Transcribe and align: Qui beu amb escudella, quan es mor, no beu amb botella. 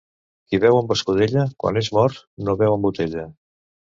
Qui 0.51 0.59
beu 0.63 0.77
amb 0.77 0.93
escudella, 0.95 1.43
quan 1.63 1.77
es 1.83 1.91
mor, 1.97 2.17
no 2.47 2.57
beu 2.63 2.79
amb 2.79 2.89
botella. 2.91 3.27